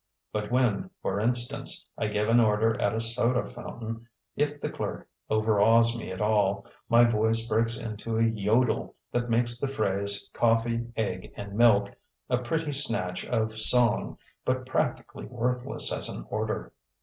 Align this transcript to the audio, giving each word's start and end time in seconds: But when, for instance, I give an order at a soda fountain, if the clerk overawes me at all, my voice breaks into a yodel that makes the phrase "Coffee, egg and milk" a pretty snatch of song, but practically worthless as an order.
But 0.33 0.49
when, 0.49 0.89
for 1.03 1.19
instance, 1.19 1.87
I 1.95 2.07
give 2.07 2.27
an 2.27 2.39
order 2.39 2.73
at 2.81 2.95
a 2.95 2.99
soda 2.99 3.45
fountain, 3.47 4.07
if 4.35 4.59
the 4.59 4.71
clerk 4.71 5.07
overawes 5.29 5.95
me 5.95 6.11
at 6.11 6.19
all, 6.19 6.65
my 6.89 7.03
voice 7.03 7.45
breaks 7.47 7.79
into 7.79 8.17
a 8.17 8.23
yodel 8.23 8.95
that 9.11 9.29
makes 9.29 9.59
the 9.59 9.67
phrase 9.67 10.27
"Coffee, 10.33 10.91
egg 10.97 11.31
and 11.37 11.53
milk" 11.53 11.91
a 12.31 12.39
pretty 12.39 12.73
snatch 12.73 13.27
of 13.27 13.53
song, 13.53 14.17
but 14.43 14.65
practically 14.65 15.25
worthless 15.25 15.93
as 15.93 16.09
an 16.09 16.25
order. 16.31 16.73